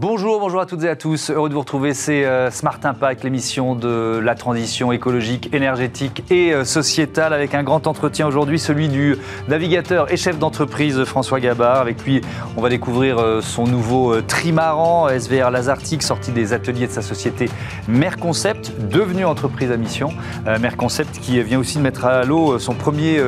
[0.00, 1.28] Bonjour, bonjour à toutes et à tous.
[1.28, 1.92] Heureux de vous retrouver.
[1.92, 7.64] C'est euh, Smart Impact, l'émission de la transition écologique, énergétique et euh, sociétale, avec un
[7.64, 9.16] grand entretien aujourd'hui, celui du
[9.48, 11.80] navigateur et chef d'entreprise François Gabard.
[11.80, 12.20] Avec lui,
[12.56, 17.50] on va découvrir euh, son nouveau trimaran SVR Lazartic, sorti des ateliers de sa société
[17.88, 20.12] Merconcept, devenue entreprise à mission.
[20.60, 23.20] Merconcept qui vient aussi de mettre à l'eau son premier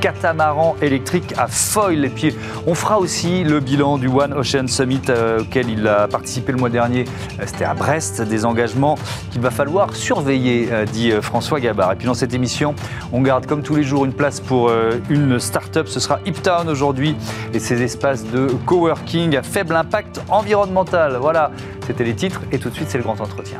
[0.00, 2.06] catamaran électrique à foil.
[2.06, 2.34] Et puis,
[2.66, 5.02] on fera aussi le bilan du One Ocean Summit
[5.38, 7.06] auquel il a participé le mois dernier,
[7.40, 8.96] euh, c'était à Brest, des engagements
[9.32, 11.90] qu'il va falloir surveiller, euh, dit euh, François Gabard.
[11.90, 12.76] Et puis dans cette émission,
[13.12, 14.70] on garde comme tous les jours une place pour
[15.10, 15.88] une start-up.
[15.88, 17.16] Ce sera Hiptown aujourd'hui
[17.52, 21.18] et ses espaces de coworking à faible impact environnemental.
[21.20, 21.50] Voilà,
[21.84, 23.58] c'était les titres et tout de suite c'est le grand entretien.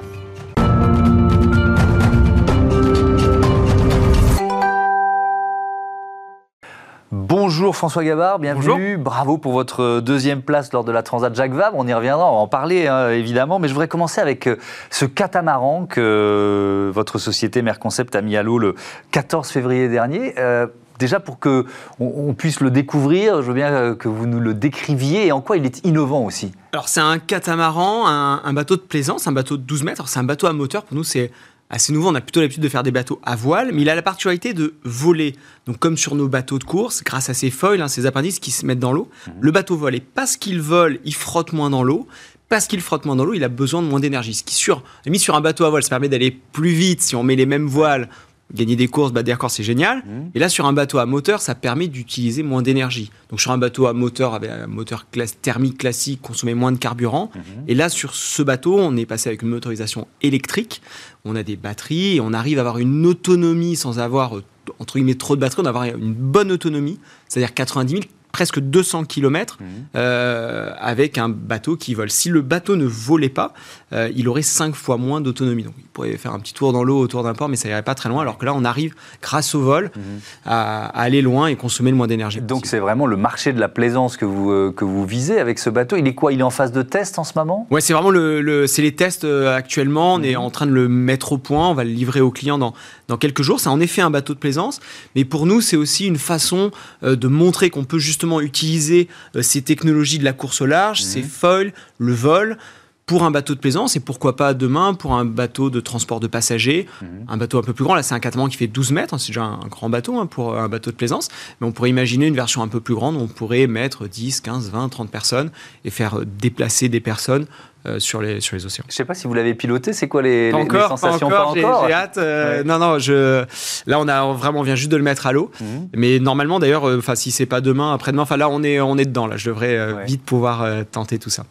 [7.56, 8.96] Bonjour François Gabard, bienvenue.
[8.96, 11.76] Bravo pour votre deuxième place lors de la Transat Jacques Vabre.
[11.78, 13.60] On y reviendra, on va en parler hein, évidemment.
[13.60, 14.56] Mais je voudrais commencer avec euh,
[14.90, 18.74] ce catamaran que euh, votre société Merconcept a mis à l'eau le
[19.12, 20.34] 14 février dernier.
[20.40, 20.66] Euh,
[20.98, 21.64] déjà pour que
[22.00, 25.56] on, puisse le découvrir, je veux bien que vous nous le décriviez et en quoi
[25.56, 26.50] il est innovant aussi.
[26.72, 30.08] Alors c'est un catamaran, un, un, bateau de plaisance, un bateau de 12 mètres.
[30.08, 30.82] C'est un bateau à moteur.
[30.82, 31.30] Pour nous, c'est
[31.74, 32.08] assez nouveau.
[32.08, 34.54] On a plutôt l'habitude de faire des bateaux à voile, mais il a la particularité
[34.54, 35.34] de voler.
[35.66, 38.50] Donc, comme sur nos bateaux de course, grâce à ces foils, hein, ces appendices qui
[38.50, 39.34] se mettent dans l'eau, mhm.
[39.40, 39.94] le bateau vole.
[39.94, 42.06] Et parce qu'il vole, il frotte moins dans l'eau.
[42.48, 44.34] Parce qu'il frotte moins dans l'eau, il a besoin de moins d'énergie.
[44.34, 47.16] Ce qui, sur, mis sur un bateau à voile, ça permet d'aller plus vite si
[47.16, 48.08] on met les mêmes voiles
[48.52, 49.98] gagner des courses, battre des records, c'est génial.
[49.98, 50.30] Mhm.
[50.34, 53.10] Et là, sur un bateau à moteur, ça permet d'utiliser moins d'énergie.
[53.30, 55.06] Donc, sur un bateau à moteur, avec un moteur
[55.42, 57.30] thermique classique, consommer moins de carburant.
[57.34, 57.42] Mhm.
[57.68, 60.82] Et là, sur ce bateau, on est passé avec une motorisation électrique.
[61.24, 64.44] On a des batteries et on arrive à avoir une autonomie sans avoir, euh,
[64.78, 65.62] entre guillemets, trop de batterie.
[65.62, 68.02] On a avoir une bonne autonomie, c'est-à-dire 90 000
[68.34, 69.64] presque 200 km mmh.
[69.94, 72.10] euh, avec un bateau qui vole.
[72.10, 73.54] Si le bateau ne volait pas,
[73.94, 75.62] euh, il aurait 5 fois moins d'autonomie.
[75.62, 77.82] Donc il pourrait faire un petit tour dans l'eau autour d'un port, mais ça irait
[77.82, 78.22] pas très loin.
[78.22, 80.00] Alors que là, on arrive, grâce au vol, mmh.
[80.46, 82.40] à, aller loin et consommer le moins d'énergie.
[82.40, 85.58] Donc c'est vraiment le marché de la plaisance que vous, euh, que vous visez avec
[85.58, 85.96] ce bateau.
[85.96, 86.32] Il est quoi?
[86.32, 87.66] Il est en phase de test en ce moment?
[87.70, 90.14] Ouais, c'est vraiment le, c'est les tests actuellement.
[90.14, 90.40] On est mmh.
[90.40, 91.68] en train de le mettre au point.
[91.68, 92.74] On va le livrer aux clients dans,
[93.08, 93.60] dans quelques jours.
[93.60, 94.80] C'est en effet un bateau de plaisance,
[95.14, 96.70] mais pour nous, c'est aussi une façon
[97.02, 101.22] de montrer qu'on peut justement utiliser euh, ces technologies de la course au large, ces
[101.22, 101.28] mhm.
[101.28, 102.58] foils, le vol,
[103.06, 106.26] pour un bateau de plaisance et pourquoi pas demain pour un bateau de transport de
[106.26, 107.08] passagers, mhm.
[107.28, 107.94] un bateau un peu plus grand.
[107.94, 110.26] Là, c'est un catamaran qui fait 12 mètres, hein, c'est déjà un, grand bateau hein,
[110.26, 111.28] pour un bateau de plaisance,
[111.60, 114.40] mais on pourrait imaginer une version un peu plus grande où on pourrait mettre 10,
[114.40, 115.50] 15, 20, 30 personnes
[115.84, 117.46] et faire euh, déplacer des personnes
[117.86, 118.84] euh, sur, les, sur les océans.
[118.88, 121.84] Je ne sais pas si vous l'avez piloté, c'est quoi les, les, sensations Pas encore,
[121.86, 122.16] j'ai hâte.
[122.16, 123.44] Euh, non, non, je,
[123.86, 125.50] là on, a, vraiment, on vient juste de le mettre à l'eau.
[125.60, 125.88] Mhm.
[125.94, 128.96] Mais normalement d'ailleurs, euh, enfin si c'est pas demain, après-demain, enfin là on est, on
[128.96, 131.44] est dedans, là je devrais vite pouvoir tenter tout ça.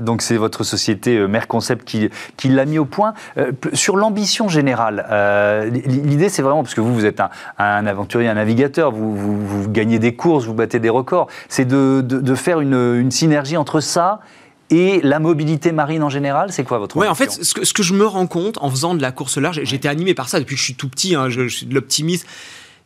[0.00, 3.14] donc c'est votre société Merconcept qui, qui l'a mis au point.
[3.72, 5.06] sur l'ambition générale,
[5.86, 9.68] l'idée c'est vraiment, parce que vous, vous êtes un, un aventurier, un navigateur, vous, vous,
[9.70, 13.56] gagnez des courses, vous battez des records, c'est de, de, de, faire une, une synergie
[13.56, 14.20] entre ça
[14.70, 17.72] et la mobilité marine en général, c'est quoi votre Ouais, en fait, ce que, ce
[17.72, 20.38] que, je me rends compte en faisant de la course large, j'étais animé par ça
[20.40, 22.26] depuis que je suis tout petit, hein, je, suis de l'optimisme.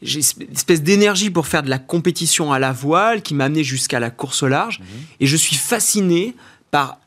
[0.01, 3.63] J'ai une espèce d'énergie pour faire de la compétition à la voile qui m'a amené
[3.65, 4.81] jusqu'à la course large.
[4.81, 4.87] Mhm.
[5.21, 6.35] Et je suis fasciné
[6.71, 6.99] par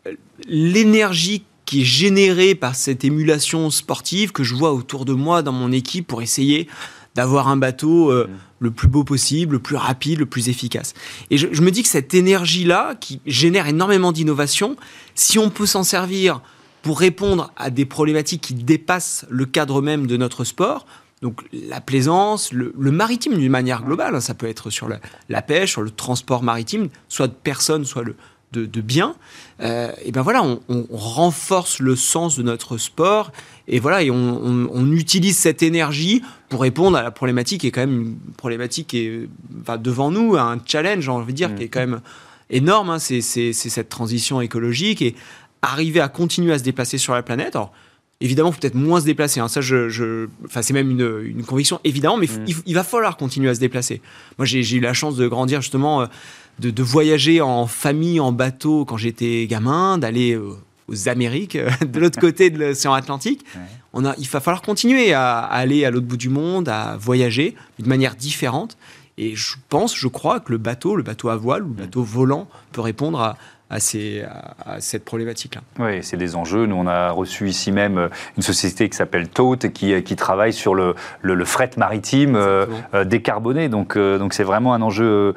[0.48, 5.52] l'énergie qui est générée par cette émulation sportive que je vois autour de moi dans
[5.52, 6.68] mon équipe pour essayer
[7.16, 8.32] d'avoir un bateau euh, mm.
[8.60, 10.94] le plus beau possible, le plus rapide, le plus efficace.
[11.32, 14.76] Et je, me dis que cette énergie-là, qui génère énormément d'innovation,
[15.16, 16.42] si on peut s'en servir
[16.82, 20.86] pour répondre à des problématiques qui dépassent le cadre même de notre sport,
[21.22, 25.72] donc la plaisance, le, maritime d'une manière globale, hein, ça peut être sur la, pêche,
[25.72, 28.16] sur le transport maritime, soit de personnes, soit le,
[28.58, 29.16] de, bien,
[29.62, 33.32] euh, et ben voilà, on, renforce le sens de notre sport
[33.68, 37.82] et voilà, et on, utilise cette énergie pour répondre à la problématique qui est quand
[37.82, 39.30] même une problématique qui est
[39.80, 42.02] devant nous, un challenge, j'ai envie de dire, qui est quand même
[42.50, 42.90] énorme.
[42.90, 45.16] Hein, c'est cette transition écologique et
[45.62, 47.58] arriver à continuer à se déplacer sur la planète.
[48.22, 49.40] Évidemment, peut-être moins se déplacer.
[49.40, 49.48] Hein.
[49.48, 52.62] Ça, je, enfin, c'est même une, conviction, évidemment, mais mm.
[52.66, 54.02] il, va falloir continuer à se déplacer.
[54.38, 56.02] Moi, j'ai eu la chance de grandir justement.
[56.02, 56.06] Euh,
[56.60, 60.40] de, voyager en famille, en bateau quand j'étais gamin, d'aller
[60.88, 63.46] aux Amériques, euh, de l'autre côté de l'océan Atlantique.
[63.94, 67.56] On a, il va falloir continuer à, aller à l'autre bout du monde, à voyager
[67.78, 68.78] d'une manière différente.
[69.18, 72.04] Et je pense, je crois que le bateau, le bateau à voile ou le bateau
[72.04, 73.38] volant peut répondre à,
[73.70, 75.62] à, ces, à, cette problématique-là.
[75.80, 76.68] Oui, c'est des enjeux.
[76.68, 80.16] Nous, on a reçu ici même euh, une société qui s'appelle Tote qui, euh, qui
[80.16, 82.66] travaille sur le, le, fret maritime euh,
[83.06, 83.70] décarboné.
[83.70, 85.34] Donc, donc c'est vraiment un enjeu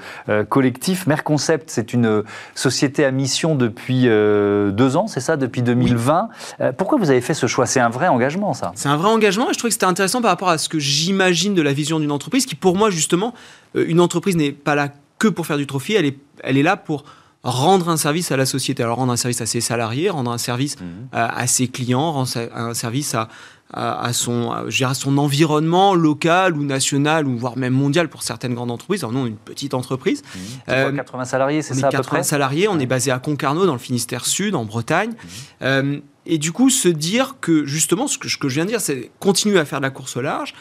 [0.48, 1.06] collectif.
[1.06, 2.22] Merconcept, c'est une
[2.54, 6.28] société à mission depuis deux ans, c'est ça, depuis 2020.
[6.76, 7.66] pourquoi vous avez fait ce choix?
[7.66, 10.20] C'est un vrai engagement, ça C'est un vrai engagement et je trouvais que c'était intéressant
[10.20, 13.34] par rapport à ce que j'imagine de la vision d'une entreprise qui, pour moi, justement,
[13.74, 14.88] une entreprise n'est pas là
[15.18, 17.04] que pour faire du profit, elle est, elle est là pour
[17.50, 18.82] rendre un service à la société.
[18.82, 21.08] Alors rendre un service à ses salariés, rendre un service mhm.
[21.12, 23.28] à, ses clients, rendre un service à,
[23.72, 28.70] à, son, à, son environnement local ou national ou voire même mondial pour certaines grandes
[28.70, 29.04] entreprises.
[29.04, 30.22] Alors nous, on est une petite entreprise.
[30.68, 30.96] Mmh.
[30.96, 32.68] 80 salariés, c'est ça à peu près salariés.
[32.68, 35.10] On est basé à Concarneau, dans le Finistère Sud, en Bretagne.
[35.10, 35.26] Mmh.
[35.62, 38.70] Euh, et du coup, se dire que justement, ce que, ce que je viens de
[38.70, 40.54] dire, c'est continuer à faire de la course au large,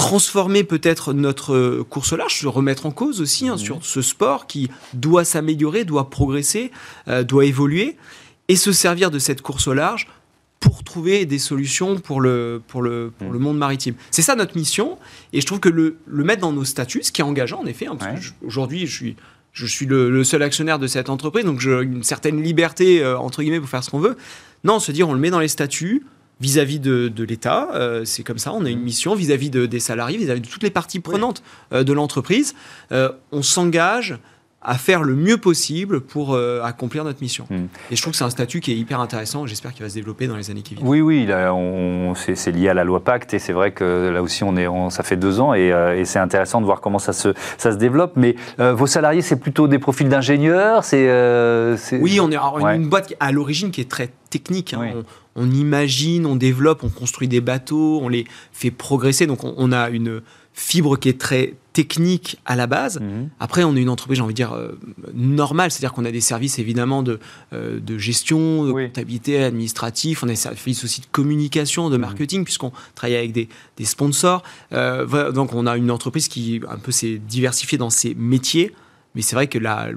[0.00, 3.58] transformer peut-être notre course au large, se remettre en cause aussi hein, mmh.
[3.58, 6.70] sur ce sport qui doit s'améliorer, doit progresser,
[7.08, 7.98] euh, doit évoluer,
[8.48, 10.08] et se servir de cette course au large
[10.58, 13.94] pour trouver des solutions pour le, pour le, pour le monde maritime.
[14.10, 14.98] C'est ça notre mission,
[15.34, 17.66] et je trouve que le, le, mettre dans nos statuts, ce qui est engageant en
[17.66, 17.98] effet, hein,
[18.42, 19.16] aujourd'hui je suis,
[19.52, 23.42] je suis le, seul actionnaire de cette entreprise, donc j'ai une certaine liberté, euh, entre
[23.42, 24.16] guillemets, pour faire ce qu'on veut.
[24.64, 26.06] Non, se dire on le met dans les statuts,
[26.40, 27.68] vis-à-vis de, de l'État.
[27.74, 30.62] Euh, c'est comme ça, on a une mission vis-à-vis de, des salariés, vis-à-vis de toutes
[30.62, 31.42] les parties prenantes
[31.72, 32.54] euh, de l'entreprise.
[32.90, 34.18] on s'engage
[34.62, 37.46] à faire le mieux possible pour euh, accomplir notre mission.
[37.48, 37.66] Hmm.
[37.90, 39.46] Et je trouve que c'est un statut qui est hyper intéressant.
[39.46, 40.86] J'espère qu'il va se développer dans les années qui viennent.
[40.86, 41.26] Oui, oui,
[42.14, 45.02] c'est lié à la loi Pacte et c'est vrai que là aussi, on est, ça
[45.02, 47.76] fait deux ans et, euh, et c'est intéressant de voir comment ça se, ça se
[47.76, 48.12] développe.
[48.16, 51.08] Mais euh, vos salariés, c'est plutôt des profils d'ingénieurs c'est,
[52.00, 52.36] Oui, on est
[52.76, 54.74] une boîte à l'origine qui est très technique.
[54.74, 55.02] Hein.
[55.36, 59.26] On, on, imagine, on développe, on construit des bateaux, on les fait progresser.
[59.26, 60.20] Donc on, on a une
[60.52, 63.00] fibre qui est très technique à la base.
[63.00, 63.28] Mhm.
[63.38, 64.78] Après, on est une entreprise, j'ai envie de dire, euh,
[65.14, 67.20] normale, c'est-à-dire qu'on a des services évidemment de,
[67.52, 72.00] euh, de gestion, de comptabilité, administratif, on a des services aussi de communication, de mhm.
[72.00, 74.42] marketing, puisqu'on travaille avec des, des sponsors.
[74.72, 78.74] Euh, donc on a une entreprise qui un peu s'est diversifiée dans ses métiers.
[79.14, 79.88] Mais c'est vrai que la,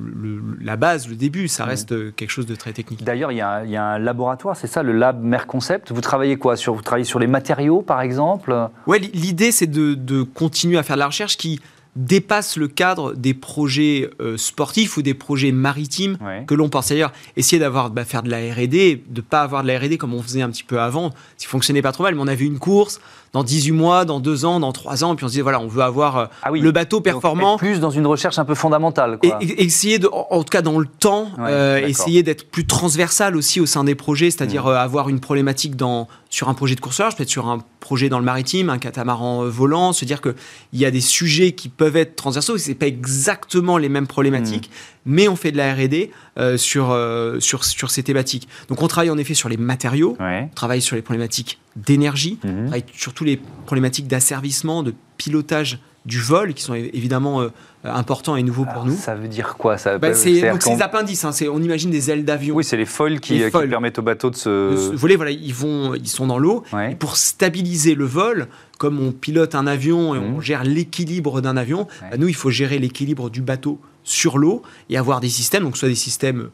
[0.62, 3.04] la, base, le début, ça reste quelque chose de très technique.
[3.04, 5.92] D'ailleurs, il, il, y a un laboratoire, c'est ça, le lab Merconcept.
[5.92, 8.56] Vous travaillez quoi sur, Vous travaillez sur les matériaux, par exemple?
[8.88, 11.60] Oui, l'idée, c'est de, de, continuer à faire de la recherche qui
[11.96, 16.18] dépasse le cadre des projets euh, sportifs ou des projets maritimes
[16.48, 16.90] que l'on pense.
[16.90, 20.14] D'ailleurs, essayer d'avoir, bah, faire de la R&D, de pas avoir de la R&D comme
[20.14, 22.60] on faisait un petit peu avant, ça fonctionnait pas trop mal, mais on avait une
[22.60, 23.00] course,
[23.34, 25.68] dans 18 mois, dans 2 ans, dans 3 ans, puis on se disait, voilà, on
[25.68, 27.58] veut avoir euh, ah le bateau performant.
[27.58, 29.18] plus dans une recherche un peu fondamentale.
[29.18, 29.40] Quoi.
[29.42, 33.60] Et, essayer, de, en tout cas dans le temps, euh, essayer d'être plus transversal aussi
[33.60, 34.70] au sein des projets, c'est-à-dire mmh.
[34.70, 38.20] euh, avoir une problématique dans, sur un projet de courseur, peut-être sur un projet dans
[38.20, 40.34] le maritime, un catamaran volant, se dire qu'il
[40.74, 44.70] y a des sujets qui peuvent être transversaux, ce n'est pas exactement les mêmes problématiques,
[44.70, 48.48] mmh mais on fait de la R&D euh, sur, euh, sur, sur ces thématiques.
[48.70, 52.52] Donc on travaille en effet sur les matériaux, on travaille sur les problématiques d'énergie, mhm.
[52.52, 57.48] on travaille sur toutes les problématiques d'asservissement, de pilotage du vol, qui sont évidemment euh,
[57.86, 58.96] importants et nouveaux pour nous.
[58.96, 62.26] Ça veut dire quoi ça bah, C'est donc ces appendices, hein, on imagine des ailes
[62.26, 62.56] d'avion.
[62.56, 64.94] Oui, c'est les foils qui, qui, permettent au bateau de se...
[64.96, 65.16] voler.
[65.16, 66.64] Voilà, ils, vont, ils sont dans l'eau.
[67.00, 68.48] Pour stabiliser le vol,
[68.78, 70.42] comme on pilote un avion et on mhm.
[70.42, 74.98] gère l'équilibre d'un avion, bah, nous, il faut gérer l'équilibre du bateau sur l'eau et
[74.98, 76.50] avoir des systèmes, donc soit des systèmes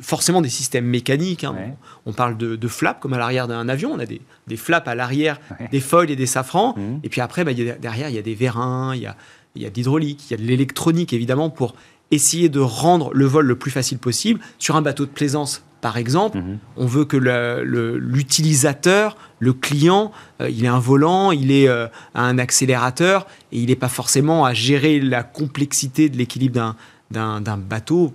[0.00, 1.44] forcément des systèmes mécaniques.
[1.44, 1.56] Hein.
[2.04, 3.92] On, parle de, flaps comme à l'arrière d'un avion.
[3.92, 5.40] On a des, flaps à l'arrière,
[5.70, 6.74] des foils et des safrans.
[6.76, 7.00] Mmh.
[7.02, 9.16] Et puis après, bah, derrière, il y a des vérins, il y a,
[9.54, 11.74] y a de l'hydraulique, il y a de l'électronique évidemment pour
[12.10, 14.40] essayer de rendre le vol le plus facile possible.
[14.58, 16.58] Sur un bateau de plaisance, par exemple, mmh.
[16.76, 22.38] on veut que l'utilisateur, le, client, euh, il ait un volant, il ait euh, un
[22.38, 26.74] accélérateur et il n'est pas forcément à gérer la complexité de l'équilibre
[27.10, 28.12] d'un bateau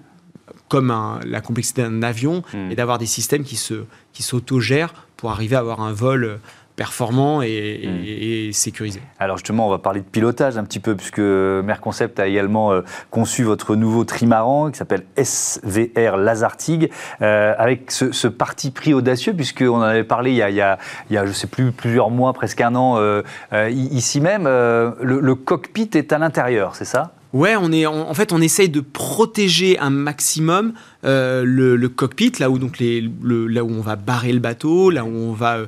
[0.72, 2.72] comme la complexité d'un avion mmh.
[2.72, 6.40] et d'avoir des systèmes qui se qui s'autogèrent pour arriver à avoir un vol
[6.76, 8.54] performant et, hmm.
[8.54, 9.02] sécurisé.
[9.20, 12.82] Alors justement, on va parler de pilotage un petit peu, puisque Merconcept a également euh,
[13.12, 16.90] conçu votre nouveau trimaran qui s'appelle SVR Lazartigue,
[17.22, 20.62] euh, avec ce, parti pris audacieux, puisqu'on en avait parlé il y, a, il, y
[20.62, 23.22] a, il y a, je sais plus, plusieurs mois, presque un an, euh,
[23.70, 24.46] ici même.
[24.46, 27.14] Le, cockpit est à l'intérieur, c'est ça?
[27.34, 30.74] Ouais, on est en, fait on essaye de protéger un maximum
[31.04, 35.10] le, cockpit, là où donc les, là où on va barrer le bateau, là où
[35.10, 35.60] on va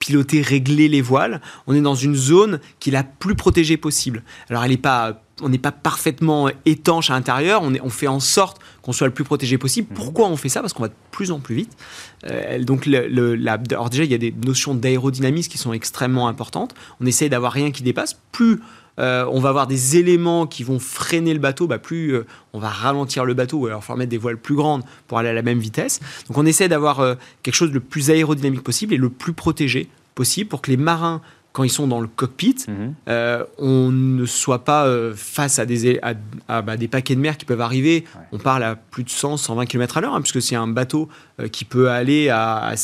[0.00, 1.40] piloter, régler les voiles.
[1.68, 4.24] On est dans une zone qui est la plus protégée possible.
[4.48, 7.62] Alors, elle est pas, on n'est pas parfaitement étanche à l'intérieur.
[7.62, 9.88] On, on fait en sorte qu'on soit le plus protégé possible.
[9.90, 9.96] Mhm.
[9.96, 10.62] Pourquoi on fait ça?
[10.62, 11.76] Parce qu'on va de plus en plus vite.
[12.24, 16.28] Euh, donc, le, la, alors déjà, il y a des notions d'aérodynamisme qui sont extrêmement
[16.28, 16.74] importantes.
[17.00, 18.16] On essaye d'avoir rien qui dépasse.
[18.32, 18.60] Plus
[19.00, 22.58] euh, on va avoir des éléments qui vont freiner le bateau, bah, plus euh, on
[22.58, 25.30] va ralentir le bateau, ou alors il faut mettre des voiles plus grandes pour aller
[25.30, 26.00] à la même vitesse.
[26.28, 29.88] Donc on essaie d'avoir euh, quelque chose le plus aérodynamique possible et le plus protégé
[30.14, 32.94] possible pour que les marins quand ils sont dans le cockpit, Mhm.
[33.08, 36.14] euh, on ne soit pas euh, face à des, à,
[36.48, 38.04] à, bah, des paquets de mer qui peuvent arriver.
[38.14, 38.22] Ouais.
[38.32, 41.08] On parle à plus de 100, 120 km à l'heure, hein, puisque c'est un bateau
[41.40, 42.74] euh, qui peut aller à,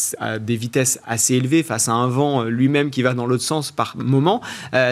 [0.40, 3.94] des vitesses assez élevées face à un vent lui-même qui va dans l'autre sens par
[3.96, 4.40] moment.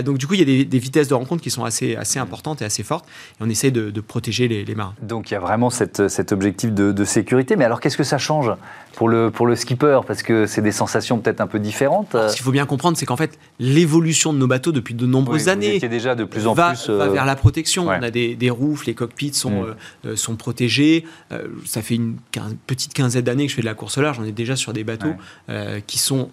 [0.05, 2.19] Donc du coup, il y a des, des vitesses de rencontre qui sont assez, assez
[2.19, 3.07] importantes et assez fortes.
[3.41, 4.95] Et on essaie de, de protéger les, les marins.
[5.03, 7.57] Donc il y a vraiment cette- cet objectif de, de sécurité.
[7.57, 8.51] Mais alors qu'est-ce que ça change
[8.95, 10.01] pour le, pour le skipper?
[10.07, 12.13] Parce que c'est des sensations peut-être un peu différentes.
[12.29, 15.37] Ce qu'il faut bien comprendre, c'est qu'en fait, l'évolution de nos bateaux depuis de nombreuses
[15.37, 16.89] Oui, vous années déjà de plus en va, plus.
[16.91, 17.87] va euh, vers la protection.
[17.89, 17.97] ouais.
[17.99, 19.65] On a des, des roufs, les cockpits sont, Mm.
[19.65, 19.75] euh,
[20.11, 21.05] euh, sont protégés.
[21.33, 22.17] Euh, ça fait une
[22.67, 24.19] petite quinzaine d'années que je fais de la course au large.
[24.21, 25.15] On est déjà sur des bateaux
[25.49, 25.83] Ouais.
[25.87, 26.31] qui sont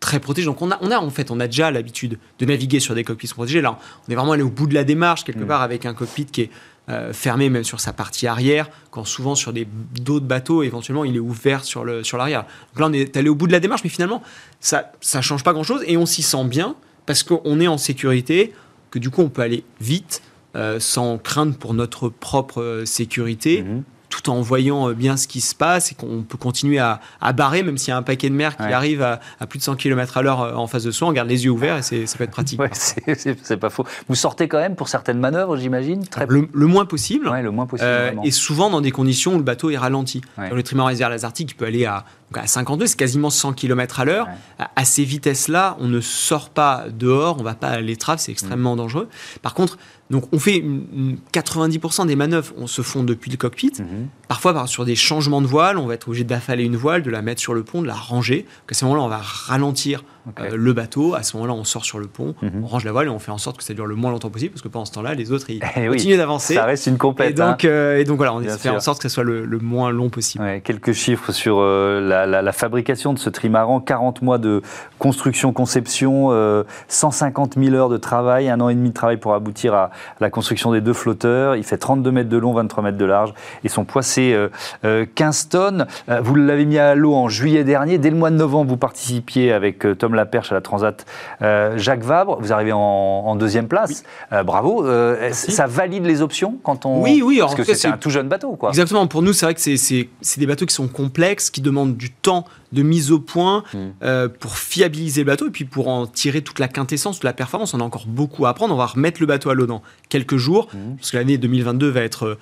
[0.00, 0.46] très protégés.
[0.46, 3.04] Donc on a, on a en fait, on a déjà l'habitude de naviguer sur des
[3.04, 3.60] cockpits protégés.
[3.60, 5.46] Là, on est vraiment allé au bout de la démarche quelque Mm.
[5.46, 6.50] part avec un cockpit qui est
[6.88, 9.66] euh, fermé même sur sa partie arrière, quand souvent sur des
[10.00, 12.44] d'autres bateaux, éventuellement, il est ouvert sur le sur l'arrière.
[12.72, 14.22] Donc là, on est allé au bout de la démarche, mais finalement,
[14.60, 16.74] ça ça change pas grand chose et on s'y sent bien
[17.06, 18.52] parce qu'on est en sécurité,
[18.90, 20.22] que du coup, on peut aller vite.
[20.54, 23.82] euh, sans crainte pour notre propre euh, sécurité, mhm.
[24.12, 27.32] Tout en voyant euh, bien ce qui se passe et qu'on peut continuer à, à
[27.32, 28.72] barrer, même s'il y a un paquet de mer qui Ouais.
[28.72, 31.12] arrive à, à plus de 100 km à l'heure euh, en face de soi, on
[31.12, 32.60] garde les yeux ouverts et c'est- ça peut être pratique.
[32.60, 33.84] Ouais, c'est- pas faux.
[34.08, 37.28] Vous sortez quand même pour certaines manœuvres, j'imagine Très Le, le moins possible.
[37.28, 37.88] Ouais, le moins possible.
[37.88, 40.20] euh, et souvent dans des conditions où le bateau est ralenti.
[40.36, 44.00] Le trimaran SVR Lazartique, il peut aller à, donc à 52, c'est quasiment 100 km
[44.00, 44.26] à l'heure.
[44.26, 44.66] Ouais.
[44.76, 48.32] À, ces vitesses-là, on ne sort pas dehors, on va pas à l'étrave, c'est Mm.
[48.32, 49.08] extrêmement dangereux.
[49.42, 49.76] Par contre,
[50.10, 53.72] donc on fait une- une 90% des manœuvres, on se font depuis le cockpit.
[53.78, 54.08] Mhm.
[54.28, 57.10] Parfois, par- sur des changements de voile, on va être obligé d'affaler une voile, de
[57.10, 58.46] la mettre sur le pont, de la ranger.
[58.70, 60.04] À ce moment-là, on va ralentir
[60.38, 61.14] euh, le bateau.
[61.16, 62.62] À ce moment-là, on sort sur le pont, Mhm.
[62.62, 64.30] on range la voile et on fait en sorte que ça dure le moins longtemps
[64.30, 66.54] possible, parce que pendant ce temps-là, les autres, ils Eh oui, continuent d'avancer.
[66.54, 67.40] Ça reste une Et complète.
[67.40, 67.50] hein.
[67.50, 69.90] donc, euh, et donc voilà, on faire en sorte que ça soit le, le moins
[69.90, 70.44] long possible.
[70.44, 73.80] Ouais, quelques chiffres sur euh, la, la- la fabrication de ce trimaran.
[73.80, 74.62] 40 mois de
[74.98, 79.34] construction, conception, euh, 150 000 heures de travail, un an et demi de travail pour
[79.34, 81.56] aboutir à la construction des deux flotteurs.
[81.56, 83.32] Il fait 32 mètres de long, 23 mètres de large
[83.64, 84.48] et son poids c'est euh,
[84.84, 85.86] euh, 15 tonnes.
[86.08, 87.98] Euh, vous l'avez mis à l'eau en juillet dernier.
[87.98, 91.04] Dès le mois de novembre, vous participiez avec euh, Tom Laperche à la Transat
[91.42, 92.38] euh, Jacques Vabre.
[92.40, 94.04] Vous arrivez en, en deuxième place.
[94.32, 94.86] Euh, bravo.
[94.86, 97.02] Euh, ça valide les options quand on.
[97.02, 98.68] Oui, oui, Parce en que c'est- un tout jeune bateau, quoi.
[98.70, 99.06] Exactement.
[99.06, 102.44] Pour nous, c'est vrai que c'est des bateaux qui sont complexes, qui demandent du temps
[102.72, 103.78] de mise au point Mm.
[104.02, 107.32] euh, pour fiabiliser le bateau et puis pour en tirer toute la quintessence, toute la
[107.32, 107.74] performance.
[107.74, 108.74] On a encore beaucoup à apprendre.
[108.74, 110.96] On va remettre le bateau à l'eau dans quelques jours, Mm.
[110.96, 112.38] parce que l'année 2022 va être euh,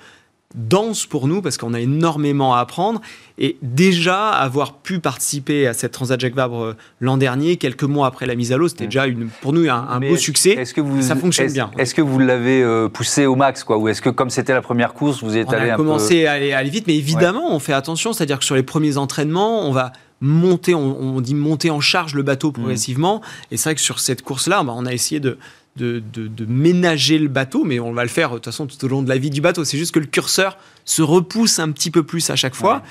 [0.55, 3.01] dense pour nous parce qu'on a énormément à apprendre
[3.37, 8.07] et déjà avoir pu participer à cette Transat Jacques Vabre euh, l'an dernier quelques mois
[8.07, 10.73] après la mise à l'eau c'était déjà une, pour nous un, un beau succès Est-ce
[10.73, 11.71] que vous, ça fonctionne est-ce- bien.
[11.77, 13.77] Est-ce que vous l'avez euh, poussé au max, quoi?
[13.77, 16.25] Ou est-ce que, comme c'était la première course, vous êtes on allé a un commencé
[16.25, 18.13] à, aller, à aller vite, mais évidemment, on fait attention.
[18.13, 22.13] C'est-à-dire que sur les premiers entraînements, on va monter, on, on dit monter en charge
[22.13, 23.21] le bateau progressivement.
[23.49, 25.37] Et c'est vrai que sur cette course-là, bah, on a essayé de,
[25.77, 28.83] de, de- de ménager le bateau, mais on va le faire de toute façon tout
[28.83, 29.63] au long de la vie du bateau.
[29.63, 32.81] C'est juste que le curseur se repousse un petit peu plus à chaque fois.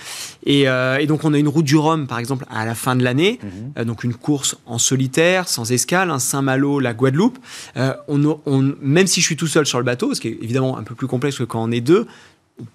[0.47, 2.97] Et, euh, et donc, on a une route du Rhum, par exemple, à la fin
[2.97, 3.39] de l'année.
[3.43, 3.51] Mhm.
[3.79, 7.39] Euh, donc une course en solitaire, sans escale, un Saint-Malo, la Guadeloupe.
[7.77, 10.39] Euh, on, on- même si je suis tout seul sur le bateau, ce qui est
[10.41, 12.07] évidemment un peu plus complexe que quand on est deux,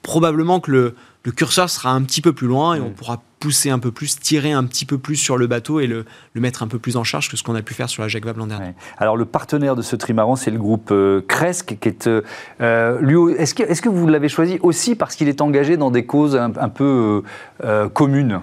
[0.02, 2.94] probablement que le, le curseur sera un petit peu plus loin et on Mm.
[2.94, 6.06] pourra pousser un peu plus, tirer un petit peu plus sur le bateau et le,
[6.34, 8.08] le mettre un peu plus en charge que ce qu'on a pu faire sur la
[8.08, 8.68] Jacques Vabre l'an dernier.
[8.68, 8.76] Ouais.
[8.98, 12.08] Alors, le partenaire de ce trimaran, c'est le groupe euh, Cresque, qui est.
[12.08, 12.22] euh,
[12.62, 15.92] euh, lui, est-ce que, est-ce que vous l'avez choisi aussi parce qu'il est engagé dans
[15.92, 17.22] des causes un, un peu
[17.64, 18.42] euh, communes?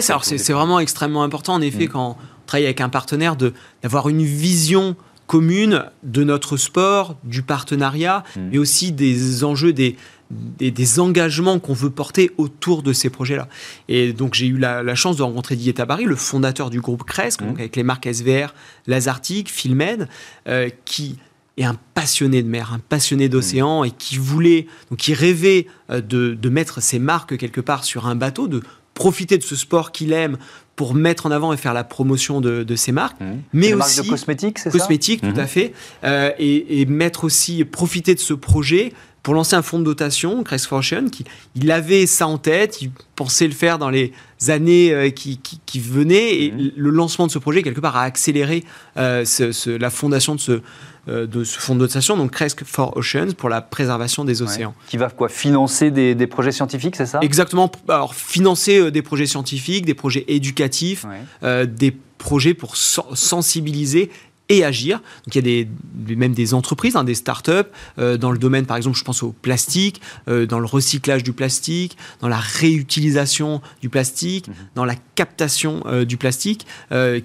[0.00, 3.52] C'est, alors c'est, vraiment extrêmement important, en effet, quand on travaille avec un partenaire, de,
[3.82, 4.96] d'avoir une vision
[5.26, 8.40] commune de notre sport, du partenariat, Mm.
[8.52, 9.96] mais aussi des enjeux, des,
[10.30, 13.48] des, des engagements qu'on veut porter autour de ces projets-là.
[13.88, 17.04] Et donc j'ai eu la, la chance de rencontrer Didier Tabary, le fondateur du groupe
[17.04, 17.46] Cresque, Mm.
[17.46, 18.54] donc avec les marques SVR,
[18.86, 20.08] Lazartic, Filmed,
[20.48, 21.18] euh, qui
[21.56, 26.00] est un passionné de mer, un passionné d'océan et qui voulait, donc qui rêvait euh,
[26.00, 28.62] de, de mettre ses marques quelque part sur un bateau, de
[28.94, 30.36] profiter de ce sport qu'il aime
[30.76, 33.16] pour mettre en avant et faire la promotion de, de ses marques,
[33.52, 34.78] mais Une marque aussi de cosmétiques, c'est ça?
[34.78, 35.38] cosmétique, tout Mhm.
[35.38, 38.92] à fait, euh, et, et mettre aussi, profiter de ce projet
[39.24, 41.24] pour lancer un fonds de dotation, Crest for Ocean, qui
[41.56, 44.12] il avait ça en tête, il pensait le faire dans les
[44.48, 46.72] années euh, qui, qui, qui venaient, et Mhm.
[46.76, 48.62] le lancement de ce projet, quelque part, a accéléré
[48.98, 50.60] euh, ce- ce- la fondation de ce,
[51.08, 54.48] euh, de ce fonds de dotation, donc Crest for Oceans, pour la préservation des Ouais.
[54.48, 54.74] océans.
[54.88, 57.18] Qui va quoi Financer des, des projets scientifiques, c'est ça?
[57.22, 61.06] Exactement, alors financer euh, des projets scientifiques, des projets éducatifs,
[61.42, 61.66] Ouais.
[61.66, 64.10] des projets pour sen- sensibiliser
[64.48, 64.98] et agir.
[64.98, 67.50] Donc il y a des, même des entreprises, hein, des startups,
[67.98, 71.32] euh, dans le domaine, par exemple, je pense au plastique, euh, dans le recyclage du
[71.32, 74.54] plastique, dans la réutilisation du plastique, mhm.
[74.74, 76.66] dans la captation euh, du plastique,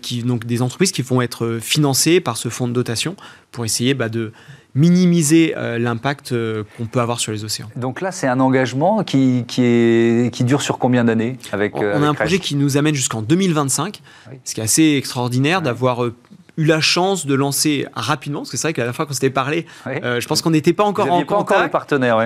[0.02, 3.16] qui, donc des entreprises qui vont être financées par ce fonds de dotation
[3.52, 4.32] pour essayer bah, de
[4.76, 6.34] minimiser l'impact
[6.78, 7.70] qu'on peut avoir sur les océans.
[7.76, 12.04] Donc là, c'est un engagement qui, qui, est, qui dure sur combien d'années avec, On,
[12.04, 14.02] a un projet qui nous amène jusqu'en 2025,
[14.44, 16.04] ce qui est assez extraordinaire d'avoir
[16.60, 19.30] eu la chance de lancer rapidement, parce que c'est vrai qu'à la fois qu'on s'était
[19.30, 21.32] parlé, euh, je pense qu'on n'était pas encore en contact.
[21.32, 21.64] Encore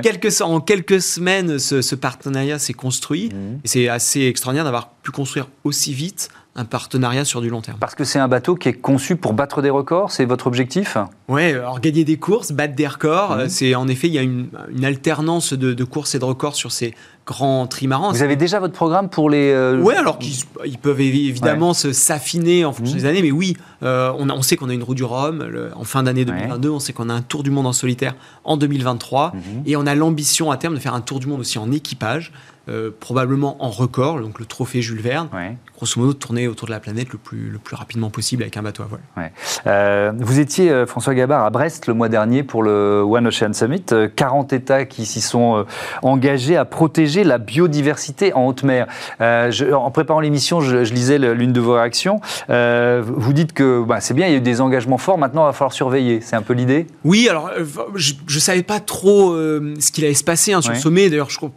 [0.01, 3.29] quelques, en quelques semaines, ce, partenariat s'est construit.
[3.29, 3.59] Mmh.
[3.63, 7.79] Et c'est assez extraordinaire d'avoir pu construire aussi vite un partenariat sur du long terme.
[7.79, 10.97] Parce que c'est un bateau qui est conçu pour battre des records, c'est votre objectif?
[11.27, 13.49] Oui, alors gagner des courses, battre des records, mmh.
[13.49, 14.49] c'est en effet, il y a une,
[14.83, 16.93] alternance de, courses et de records sur ces
[17.25, 18.11] grands trimarans.
[18.11, 19.49] Vous avez déjà votre programme pour les...
[19.51, 22.99] Euh, oui, alors qu'ils peuvent évidemment s'affiner en fonction mmh.
[22.99, 25.43] des années, mais oui, euh, on, on, sait qu'on a une roue du Rhum
[25.75, 28.57] en fin d'année 2022, on sait qu'on a un tour du monde en solitaire en
[28.57, 29.33] 2023,
[29.65, 32.31] et on a l'ambition à terme de faire un tour du monde aussi en équipage.
[32.69, 35.27] Euh, probablement en record, donc le trophée Jules Verne,
[35.75, 38.61] grosso modo tourner autour de la planète le plus, le plus rapidement possible avec un
[38.61, 39.31] bateau à voile.
[39.67, 43.51] Euh, vous étiez, euh, François Gabard, à Brest le mois dernier pour le One Ocean
[43.51, 43.83] Summit.
[44.15, 45.65] 40 États qui s'y sont
[46.03, 48.87] engagés à protéger la biodiversité en haute mer.
[49.19, 52.21] en préparant l'émission, je, lisais l'une de vos réactions.
[52.47, 55.47] vous dites que bah, c'est bien, il y a eu des engagements forts, maintenant il
[55.47, 56.21] va falloir surveiller.
[56.21, 56.87] C'est un peu l'idée?
[57.03, 57.51] Oui, alors
[57.95, 61.09] je ne savais pas trop ce qu'il allait se passer hein, sur le sommet.
[61.09, 61.51] D'ailleurs, je crois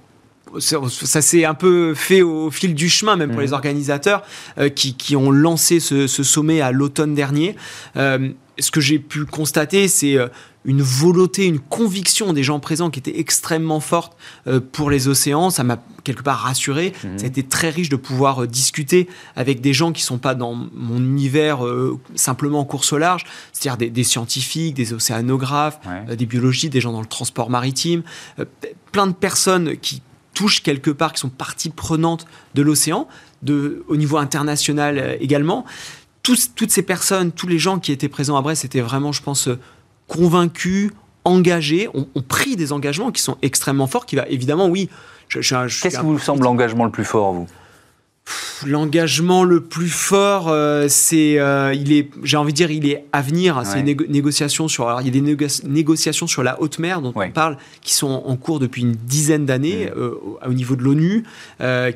[0.58, 3.54] ça s'est un peu fait au fil du chemin, même pour les mhm.
[3.54, 4.22] organisateurs
[4.58, 7.56] euh, qui, ont lancé ce, sommet à l'automne dernier.
[7.96, 10.28] Euh, ce que j'ai pu constater, c'est euh,
[10.64, 14.16] une volonté, une conviction des gens présents qui était extrêmement forte
[14.72, 15.50] pour les océans.
[15.50, 16.92] Ça m'a quelque part rassuré.
[17.04, 17.18] Mhm.
[17.18, 20.34] Ça a été très riche de pouvoir discuter avec des gens qui ne sont pas
[20.34, 21.60] dans mon univers
[22.14, 27.00] simplement en course au large, c'est-à-dire des, scientifiques, des océanographes, des biologistes, des gens dans
[27.00, 28.02] le transport maritime,
[28.90, 30.02] plein de personnes qui
[30.36, 33.08] touchent quelque part, qui sont partie prenante de l'océan,
[33.48, 35.64] au niveau international euh, également.
[36.22, 39.48] toutes ces personnes, tous les gens qui étaient présents à Brest étaient vraiment, je pense,
[39.48, 39.58] euh,
[40.08, 40.90] convaincus,
[41.24, 44.90] engagés, ont, pris des engagements qui sont extrêmement forts, qui va évidemment, oui.
[45.28, 47.48] Qu'est-ce qui vous semble l'engagement le plus fort, vous?
[48.66, 53.04] L'engagement le plus fort, euh, c'est, euh, il est, j'ai envie de dire, il est
[53.12, 53.62] à venir.
[53.64, 57.12] C'est une négociation sur, alors il y a des négociations sur la haute mer dont
[57.14, 59.98] on parle, qui sont en cours depuis une dizaine d'années mm.
[59.98, 61.24] euh, au niveau de l'ONU,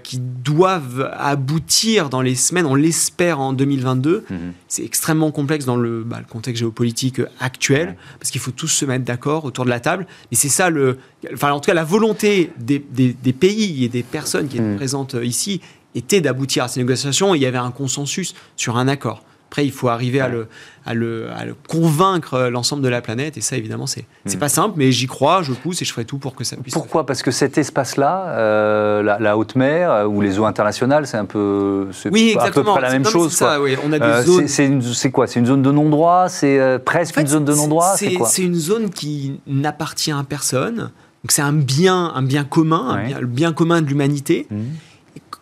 [0.03, 4.25] qui doivent aboutir dans les semaines, on l'espère en 2022.
[4.31, 4.37] Mm-hmm.
[4.69, 8.85] C'est extrêmement complexe dans le, bah, le contexte géopolitique actuel, parce qu'il faut tous se
[8.85, 10.07] mettre d'accord autour de la table.
[10.31, 10.99] Et c'est ça le,
[11.33, 14.77] enfin en tout cas la volonté des, des, pays et des personnes qui sont mm.
[14.77, 15.61] présentes ici
[15.95, 17.35] était d'aboutir à ces négociations.
[17.35, 19.23] il y avait un consensus sur un accord.
[19.51, 20.47] Après, il faut arriver à le,
[20.87, 23.37] à le, convaincre euh, l'ensemble de la planète.
[23.37, 24.39] Et ça, évidemment, c'est n'est hmm.
[24.39, 26.73] pas simple, mais j'y crois, je pousse et je ferai tout pour que ça puisse.
[26.73, 27.05] Pourquoi?
[27.05, 31.25] Parce que cet espace-là, euh, la, haute mer euh, ou les eaux internationales, c'est un
[31.25, 33.33] peu, oui, à peu près la même chose.
[33.33, 33.77] Ça, oui.
[33.85, 34.47] On a des zones.
[34.47, 35.27] C'est quoi?
[35.27, 39.41] C'est une zone de non-droit C'est presque une zone de non-droit C'est une zone qui
[39.49, 40.93] n'appartient à personne.
[41.25, 44.47] Donc c'est un bien, un bien commun, le bien commun de l'humanité.
[44.49, 44.59] Hmm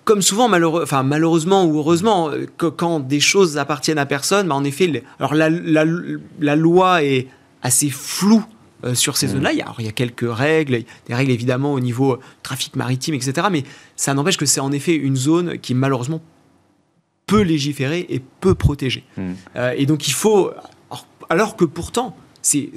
[0.05, 4.65] comme souvent, malheureux, enfin, malheureusement ou heureusement, quand des choses appartiennent à personne, bah, en
[4.65, 7.27] effet, alors la, la, loi est
[7.63, 8.45] assez floue
[8.85, 9.31] euh, sur ces mmh.
[9.31, 9.53] zones-là.
[9.53, 13.49] Il, il, y a quelques règles, des règles évidemment au niveau euh, trafic maritime, etc.
[13.51, 13.65] Mais
[13.97, 16.23] ça n'empêche que c'est en effet une zone qui malheureusement
[17.27, 19.05] peut légiférer et peut protéger.
[19.17, 19.33] Mmh.
[19.57, 20.53] Euh, et donc il faut,
[21.29, 22.71] alors que pourtant, c'est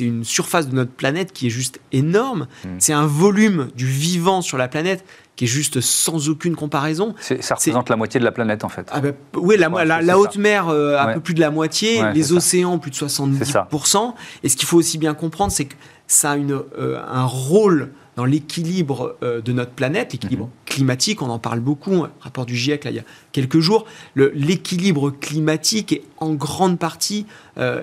[0.00, 2.48] une surface de notre planète qui est juste énorme.
[2.64, 2.68] Mmh.
[2.80, 5.04] C'est un volume du vivant sur la planète
[5.36, 7.14] qui est juste sans aucune comparaison.
[7.20, 8.88] Ça représente la moitié de la planète en fait.
[8.92, 9.68] Ah ben, oui, la,
[10.00, 14.14] la, haute mer, euh, un peu plus de la moitié, les océans, plus de 70%.
[14.42, 15.74] Et ce qu'il faut aussi bien comprendre, c'est que
[16.06, 20.50] ça a une, euh, un rôle dans l'équilibre euh, de notre planète, l'équilibre mhm.
[20.66, 25.10] climatique, on en parle beaucoup, rapport du GIEC là, il y a quelques jours, l'équilibre
[25.10, 27.26] climatique est en grande partie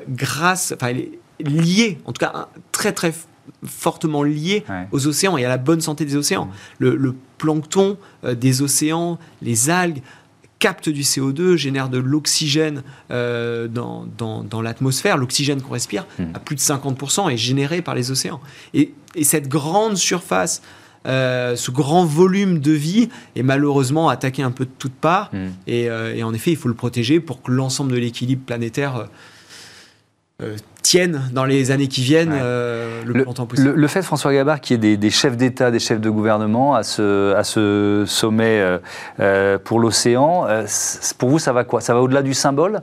[0.07, 0.93] grâce, enfin,
[1.39, 3.13] lié, en tout cas très très
[3.65, 6.45] fortement lié aux océans et à la bonne santé des océans.
[6.45, 6.86] Mmh.
[6.86, 10.04] Le, plancton euh, des océans, les algues,
[10.60, 15.17] captent du CO2, génèrent de l'oxygène euh, dans, dans, l'atmosphère.
[15.17, 16.23] L'oxygène qu'on respire, mmh.
[16.36, 18.39] à plus de 50%, est généré par les océans.
[18.75, 20.62] Et, cette grande surface,
[21.08, 25.32] euh, ce grand volume de vie est malheureusement attaqué un peu de toutes parts.
[25.34, 25.47] Mmh.
[25.65, 29.08] Et, et, en effet, il faut le protéger pour que l'ensemble de l'équilibre planétaire
[30.41, 33.71] euh, tiennent dans les années qui viennent euh, le, plus longtemps possible.
[33.71, 36.83] Le, fait, François Gabard, qu'il y ait des, chefs d'État, des chefs de gouvernement à
[36.83, 38.79] ce, à ce sommet
[39.19, 40.47] euh, pour l'océan,
[41.17, 41.81] pour vous, ça va quoi?
[41.81, 42.81] Ça va au-delà du symbole?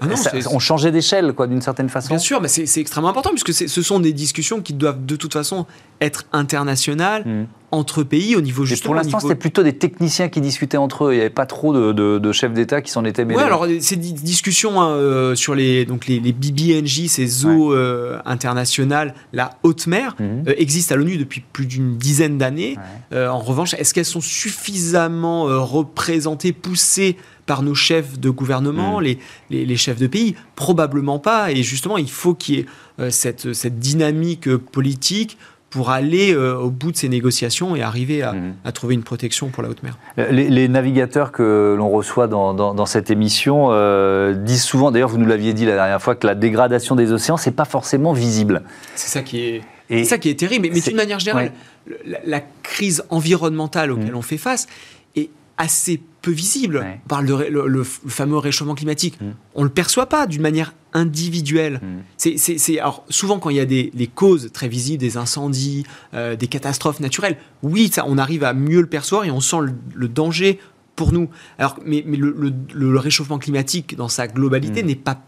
[0.00, 2.08] Ah non, Ça- on changeait d'échelle, quoi, d'une certaine façon.
[2.08, 5.32] Bien sûr, mais c'est extrêmement important puisque ce sont des discussions qui doivent de toute
[5.32, 5.66] façon
[6.00, 7.46] être internationales Mm.
[7.74, 8.92] Entre pays au niveau Et justement.
[8.92, 11.12] pour au l'instant, niveau- c'était plutôt des techniciens qui discutaient entre eux.
[11.12, 13.38] Il n'y avait pas trop de, de- de chefs d'État qui s'en étaient mêlés.
[13.38, 17.72] Ouais, alors ces di- discussions hein, euh, sur les donc les, les BBNJ, ces eaux
[17.74, 20.44] euh, internationales, la haute mer, Mhm.
[20.48, 22.76] euh, existent à l'ONU depuis plus d'une dizaine d'années.
[22.76, 23.16] Ouais.
[23.18, 29.04] Euh, en revanche, est-ce qu'elles sont suffisamment représentées, poussées par nos chefs de gouvernement, Mhm.
[29.04, 29.18] les,
[29.50, 30.34] les, les chefs de pays?
[30.56, 31.52] Probablement pas.
[31.52, 35.36] Et justement, il faut qu'il y ait cette, cette dynamique politique
[35.74, 38.54] pour aller euh, au bout de ces négociations et arriver à, Mhm.
[38.64, 39.98] à trouver une protection pour la haute mer.
[40.16, 45.08] Les, les navigateurs que l'on reçoit dans, dans- dans cette émission euh, disent souvent, d'ailleurs
[45.08, 48.12] vous nous l'aviez dit la dernière fois, que la dégradation des océans, c'est pas forcément
[48.12, 48.62] visible.
[48.94, 50.68] C'est ça qui est, C'est ça qui est terrible.
[50.72, 51.50] Mais, d'une manière générale,
[51.86, 54.16] le- la, la crise environnementale auquel Mm.
[54.16, 54.68] on fait face
[55.16, 56.76] est assez peu visible.
[56.78, 57.00] Ouais.
[57.04, 59.20] On parle de le, le f- le fameux réchauffement climatique.
[59.20, 59.24] Mm.
[59.56, 61.80] On ne le perçoit pas d'une manière individuelle.
[61.82, 61.98] Mm.
[62.16, 66.46] C'est, alors, souvent, quand il y a des, causes très visibles, des incendies, euh, des
[66.46, 70.08] catastrophes naturelles, oui, ça, on arrive à mieux le percevoir et on sent le, le
[70.08, 70.58] danger
[70.96, 71.28] pour nous.
[71.58, 74.86] Alors, mais, mais le, le- le réchauffement climatique, dans sa globalité, Mm.
[74.86, 75.20] n'est pas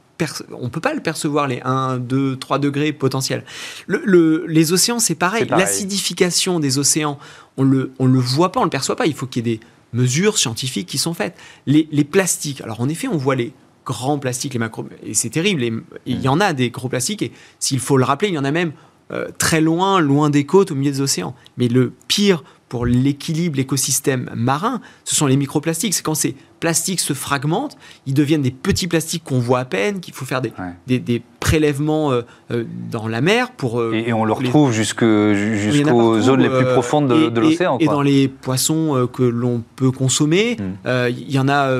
[0.58, 3.44] on peut pas le percevoir les 1, 2, 3 degrés potentiels.
[3.86, 5.42] Le- le- les océans, c'est pareil.
[5.42, 5.66] C'est pareil.
[5.66, 7.18] L'acidification des océans,
[7.58, 9.04] on le, on le voit pas, on le perçoit pas.
[9.04, 9.60] Il faut qu'il y ait des
[9.92, 11.34] mesures scientifiques qui sont faites.
[11.66, 13.52] Les, les plastiques, alors en effet, on voit les
[13.86, 15.84] grands plastiques, les macro, et c'est terrible.
[16.04, 18.44] Il y en a des gros plastiques, et s'il faut le rappeler, il y en
[18.44, 18.72] a même
[19.12, 21.34] euh, très loin, loin des côtes, au milieu des océans.
[21.56, 25.94] Mais le pire pour l'équilibre, l'écosystème marin, ce sont les microplastiques.
[25.94, 30.00] C'est quand ces plastiques se fragmentent, ils deviennent des petits plastiques qu'on voit à peine,
[30.00, 30.72] qu'il faut faire des, Ouais.
[30.86, 33.78] des, des prélèvements euh, euh, dans la mer pour.
[33.80, 37.76] euh, Et, et on le les- retrouve a jusqu'aux zones les plus profondes de, l'océan.
[37.78, 40.62] Et, dans les poissons que l'on peut consommer, Mm.
[40.86, 41.70] euh, il y en a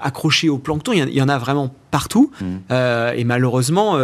[0.00, 2.30] accrochés au plancton, il y en- il y, en a vraiment partout.
[2.40, 2.44] Mm.
[2.70, 3.96] Euh, et malheureusement,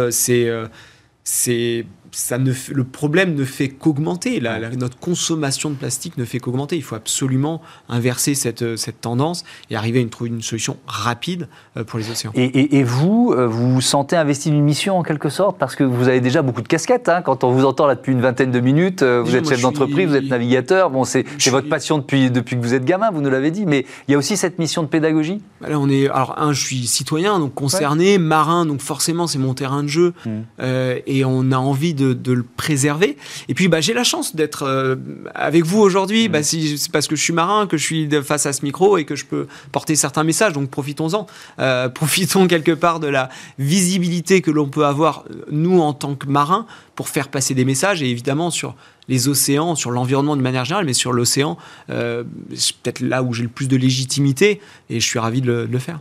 [1.23, 4.39] c'est, ça ne, fait- le problème ne fait qu'augmenter.
[4.39, 6.75] La- la- notre consommation de plastique ne fait qu'augmenter.
[6.75, 10.77] Il faut absolument inverser cette, euh, cette tendance et arriver à une, trouver une solution
[10.87, 12.31] rapide euh, pour les océans.
[12.35, 15.57] Et, et- et vous, euh, vous vous sentez investi d'une mission en quelque sorte?
[15.57, 17.09] Parce que vous avez déjà beaucoup de casquettes.
[17.09, 17.21] hein.
[17.21, 20.15] Quand on vous entend là depuis une vingtaine de minutes, vous êtes chef d'entreprise, vous
[20.15, 20.89] êtes navigateur.
[20.89, 23.65] Bon, c'est suis- votre passion depuis, depuis que vous êtes gamin, vous nous l'avez dit.
[23.65, 25.41] Mais il y a aussi cette mission de pédagogie?
[25.61, 29.53] Là, on est, alors, un, je suis citoyen, donc concerné, marin, donc forcément, c'est mon
[29.53, 30.29] terrain de jeu, Mm.
[30.61, 33.17] euh, et on a envie de, de le préserver.
[33.47, 34.95] Et puis, bah, j'ai la chance d'être euh,
[35.35, 38.45] avec vous aujourd'hui, bah, si, c'est parce que je suis marin, que je suis face
[38.45, 41.27] à ce micro et que je peux porter certains messages, donc profitons-en.
[41.59, 46.15] Euh, profitons quelque part de la visibilité que l'on peut avoir, euh, nous, en tant
[46.15, 48.75] que marins, pour faire passer des messages, et évidemment, sur
[49.09, 51.57] les océans, sur l'environnement de manière générale, mais sur l'océan,
[51.89, 52.23] euh,
[52.55, 55.67] c'est peut-être là où j'ai le plus de légitimité, et je suis ravi de le-
[55.67, 55.99] de le faire.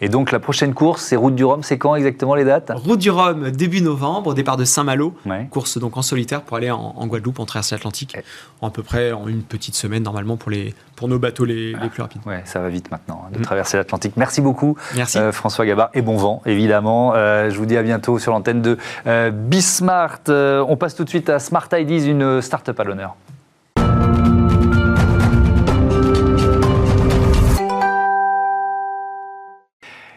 [0.00, 1.62] Et donc la prochaine course, c'est Route du Rhum.
[1.62, 2.72] C'est quand exactement les dates?
[2.74, 5.14] Route du Rhum, début novembre, au départ de Saint-Malo.
[5.26, 5.46] Ouais.
[5.50, 8.24] Course donc en solitaire pour aller en, en Guadeloupe, en traversée atlantique, Ouais.
[8.60, 11.72] en à peu près en une petite semaine normalement pour, les, pour nos bateaux les,
[11.72, 12.20] les plus rapides.
[12.26, 13.42] Ouais, ça va vite maintenant hein, de Mm.
[13.42, 14.14] traverser l'Atlantique.
[14.16, 15.18] Merci beaucoup, Merci.
[15.18, 17.12] euh, François Gabard, et bon vent, évidemment.
[17.14, 18.76] Euh, je vous dis à bientôt sur l'antenne de
[19.30, 20.20] Bismart.
[20.28, 23.16] On passe tout de suite à Smart Ideas, une start-up à l'honneur.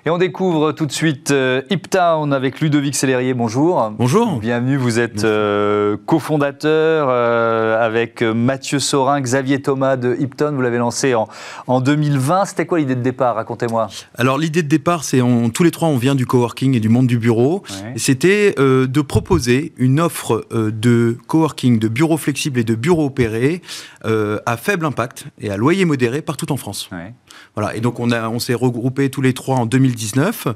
[0.07, 3.33] Et on découvre tout de suite euh, Hiptown avec Ludovic Célérier.
[3.33, 3.91] Bonjour.
[3.99, 4.39] Bonjour.
[4.39, 10.53] Bienvenue, vous êtes euh, cofondateur euh, avec euh, Mathieu Sorin, Xavier Thomas de Hipton.
[10.55, 11.27] Vous l'avez lancé en,
[11.67, 12.45] en 2020.
[12.45, 13.35] C'était quoi l'idée de départ?
[13.35, 13.89] Racontez-moi.
[14.17, 15.19] Alors l'idée de départ, c'est
[15.53, 17.63] tous les trois, on vient du coworking et du monde du bureau.
[17.69, 17.91] Ouais.
[17.97, 23.61] C'était de proposer une offre de coworking, de bureaux flexibles et de bureaux opérés
[24.05, 26.87] à faible impact et à loyer modéré partout en France.
[26.93, 27.13] Ouais.
[27.57, 27.75] Voilà.
[27.75, 30.47] Et donc on, a, on s'est regroupés tous les trois en 2019.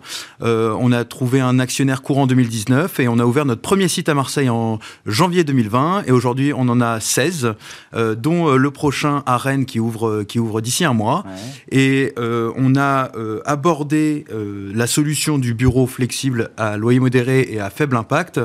[0.43, 3.87] Euh, on a trouvé un actionnaire courant en 2019 et on a ouvert notre premier
[3.87, 6.03] site à Marseille en janvier 2020.
[6.05, 7.55] Et aujourd'hui, on en a 16,
[7.95, 11.23] euh, dont euh, le prochain à Rennes qui ouvre, qui ouvre d'ici un mois.
[11.25, 11.75] Ouais.
[11.75, 13.09] Et euh, on a
[13.45, 18.39] abordé la solution du bureau flexible à loyer modéré et à faible impact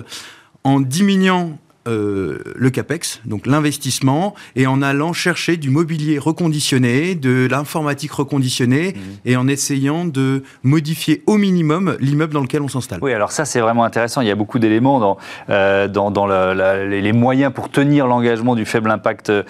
[0.64, 7.46] en diminuant euh, le capex, donc l'investissement, et en allant chercher du mobilier reconditionné, de
[7.50, 9.02] l'informatique reconditionnée, Mhm.
[9.24, 12.98] et en essayant de modifier au minimum l'immeuble dans lequel on s'installe.
[13.02, 14.20] Oui, alors ça c'est vraiment intéressant.
[14.20, 15.16] Il y a beaucoup d'éléments dans,
[15.50, 19.42] euh, dans, dans la- la- les moyens pour tenir l'engagement du faible impact euh,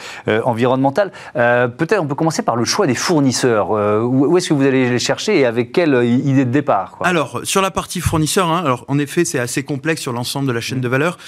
[0.44, 1.12] environnemental.
[1.34, 3.70] Peut-être on peut commencer par le choix des fournisseurs.
[3.70, 7.06] Où est-ce que vous allez les chercher et avec quelle idée de départ quoi?
[7.06, 10.52] Alors, sur la partie fournisseur, hein, alors en effet, c'est assez complexe sur l'ensemble de
[10.52, 11.18] la chaîne de valeur.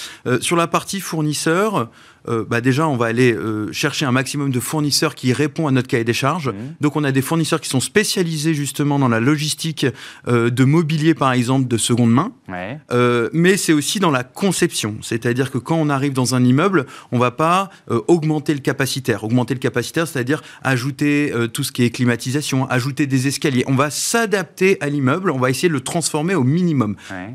[0.40, 1.90] Sur la partie partie fournisseur,
[2.28, 5.70] euh, bah déjà, on va aller euh, chercher un maximum de fournisseurs qui répondent à
[5.70, 6.48] notre cahier des charges.
[6.48, 6.74] Mmh.
[6.80, 9.86] Donc, on a des fournisseurs qui sont spécialisés justement dans la logistique
[10.26, 12.32] euh, de mobilier, par exemple, de seconde main.
[12.48, 12.78] Ouais.
[13.32, 14.96] Mais c'est aussi dans la conception.
[15.00, 17.70] C'est-à-dire que quand on arrive dans un immeuble, on va pas
[18.08, 19.24] augmenter le capacitaire.
[19.24, 23.64] Augmenter le capacitaire, c'est-à-dire ajouter tout ce qui est climatisation, ajouter des escaliers.
[23.66, 26.96] On va s'adapter à l'immeuble, on va essayer de le transformer au minimum.
[27.10, 27.34] Ouais.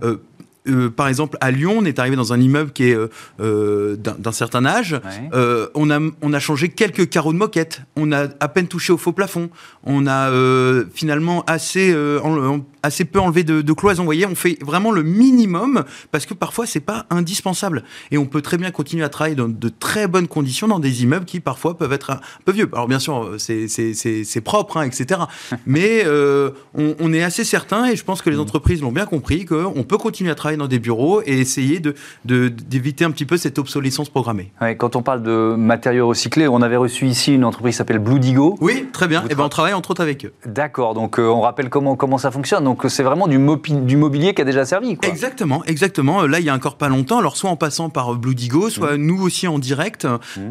[0.67, 3.09] Euh, par exemple, à Lyon, on est arrivé dans un immeuble qui est euh,
[3.41, 4.93] euh, d'un d'un certain âge.
[4.93, 5.29] Ouais.
[5.33, 7.81] Euh, on, a, on a changé quelques carreaux de moquette.
[7.97, 9.49] On a à peine touché au faux plafond.
[9.83, 14.03] On a euh, finalement assez, euh, en- en- assez peu enlevé de, de cloisons.
[14.03, 17.83] Vous voyez, on fait vraiment le minimum parce que parfois, c'est pas indispensable.
[18.11, 21.03] Et on peut très bien continuer à travailler dans de très bonnes conditions dans des
[21.03, 22.69] immeubles qui parfois peuvent être un peu vieux.
[22.73, 25.21] Alors bien sûr, c'est- c'est propre, hein, etc.
[25.65, 29.05] Mais euh, on, on est assez certain, et je pense que les entreprises l'ont bien
[29.05, 33.11] compris, qu'on peut continuer à travailler dans des bureaux et essayer de- de- d'éviter un
[33.11, 34.51] petit peu cette obsolescence programmée.
[34.61, 37.99] Ouais, quand on parle de matériaux recyclés, on avait reçu ici une entreprise qui s'appelle
[37.99, 38.57] Blue Digo.
[38.61, 39.21] Oui, très bien.
[39.21, 40.33] Vous Et ben, on travaille entre autres avec eux.
[40.45, 42.63] D'accord, donc euh, on rappelle comment, comment ça fonctionne.
[42.63, 44.95] Donc euh, c'est vraiment du, mobilier qui a déjà servi.
[44.97, 45.09] Quoi.
[45.09, 46.23] Exactement, exactement.
[46.23, 48.69] Euh, Là, il y a encore pas longtemps, alors soit en passant par Blue Digo,
[48.69, 50.07] soit nous aussi en direct,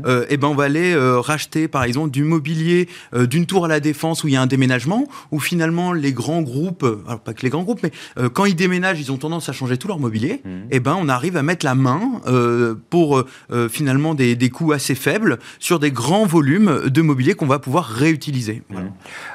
[0.06, 3.64] euh, eh ben on va aller euh, racheter par exemple du mobilier euh, d'une tour
[3.64, 7.02] à la défense où il y a un déménagement, où finalement les grands groupes, euh,
[7.08, 9.52] alors pas que les grands groupes, mais euh, quand ils déménagent, ils ont tendance à
[9.52, 10.40] changer tout leur mobilier.
[10.44, 10.66] Mhm.
[10.70, 14.50] Eh ben on arrive à mettre la main euh, pour euh, euh, finalement des, des
[14.50, 18.62] coûts assez faibles sur des grands volumes de mobilier qu'on va pouvoir réutiliser.
[18.70, 18.88] Voilà.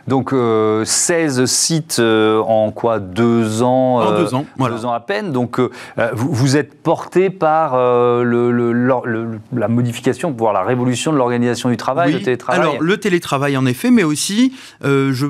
[0.07, 4.75] Donc euh, 16 sites euh, en quoi Deux ans En euh, deux ans, voilà.
[4.75, 5.31] Deux ans à peine.
[5.31, 10.53] Donc euh, euh, vous, vous êtes porté par le, le- l'or- le- la modification, voire
[10.53, 12.19] la révolution de l'organisation du travail, Oui.
[12.19, 12.61] le télétravail.
[12.61, 15.25] Alors le télétravail en effet, mais aussi je,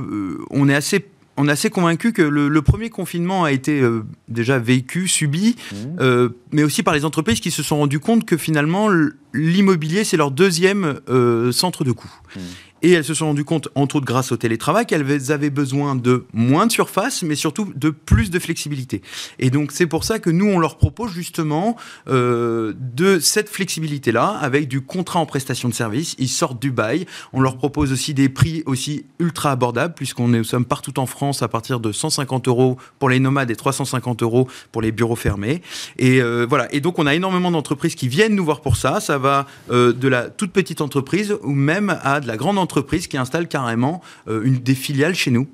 [0.52, 1.06] on est assez
[1.40, 5.56] on est assez convaincu que le, le premier confinement a été euh, déjà vécu, subi,
[6.00, 8.90] euh, mais aussi par les entreprises qui se sont rendues compte que finalement
[9.36, 12.12] l'immobilier c'est leur deuxième euh, centre de coût.
[12.36, 12.42] Mhm.
[12.82, 16.26] Et elles se sont rendues compte, entre autres grâce au télétravail, qu'elles avaient besoin de
[16.34, 19.02] moins de surface, mais surtout de plus de flexibilité.
[19.40, 21.76] Et donc c'est pour ça que nous, on leur propose justement
[22.08, 26.16] euh, de cette flexibilité-là, avec du contrat en prestation de service.
[26.20, 27.06] Ils sortent du bail.
[27.34, 31.06] On leur propose aussi des prix aussi ultra abordables, puisqu'on est, nous sommes partout en
[31.06, 35.16] France à partir de 150 euros pour les nomades et 350 euros pour les bureaux
[35.16, 35.62] fermés.
[35.98, 36.74] Et euh, voilà.
[36.74, 39.00] Et donc on a énormément d'entreprises qui viennent nous voir pour ça.
[39.00, 42.67] Ça va euh, de la toute petite entreprise ou même à de la grande entreprise
[42.68, 45.48] qui installe carrément euh, une des filiales chez nous.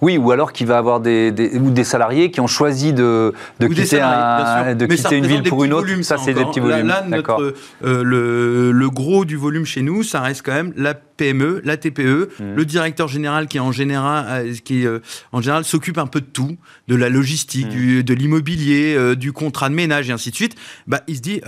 [0.00, 3.32] Oui, ou alors qu'il va avoir des, des- ou des salariés qui ont choisi de,
[3.58, 5.86] de quitter, salariés, un- de quitter une ville pour une autre.
[5.86, 6.86] volumes, ça, c'est des petits volumes.
[6.86, 10.94] Là, notre, euh, le, le gros du volume chez nous, ça reste quand même la
[10.94, 12.54] PME, la TPE, Mhm.
[12.54, 15.00] le directeur général qui en général, euh, qui euh,
[15.32, 19.32] en général s'occupe un peu de tout, de la logistique, du- de l'immobilier, euh, du
[19.32, 20.54] contrat de ménage et ainsi de suite.
[20.86, 21.40] Bah, il se dit.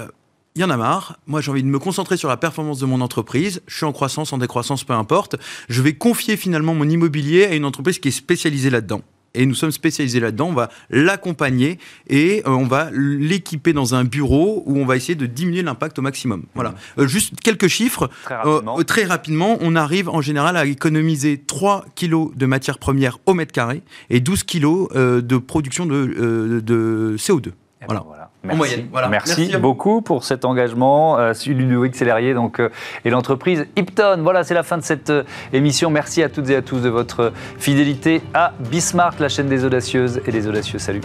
[0.59, 1.21] Il y en a marre.
[1.29, 3.63] Moi, j'ai envie de me concentrer sur la performance de mon entreprise.
[3.69, 5.37] Je suis en croissance, en décroissance, peu importe.
[5.69, 9.03] Je vais confier finalement mon immobilier à une entreprise qui est spécialisée là-dedans.
[9.35, 10.49] Et nous sommes spécialisés là-dedans.
[10.49, 15.15] On va l'accompagner et euh, on va l'équiper dans un bureau où on va essayer
[15.15, 16.43] de diminuer l'impact au maximum.
[16.57, 16.75] Voilà.
[16.99, 18.11] Euh, juste quelques chiffres.
[18.25, 18.81] Très rapidement.
[18.81, 23.35] euh, très rapidement, on arrive en général à économiser 3 kilos de matières premières au
[23.35, 27.53] mètre carré et 12 kilos euh, de production de, de CO2.
[27.81, 28.18] Eh ben voilà.
[28.45, 28.57] Merci.
[28.57, 29.09] moyenne, voilà.
[29.09, 32.71] Merci, beaucoup pour cet engagement, euh, Ludovic Célérier donc, euh,
[33.05, 34.21] et l'entreprise Ipton.
[34.23, 35.91] Voilà, c'est la fin de cette euh, émission.
[35.91, 40.21] Merci à toutes et à tous de votre fidélité à Bismarck, la chaîne des audacieuses
[40.27, 40.79] et des audacieux.
[40.79, 41.01] Salut.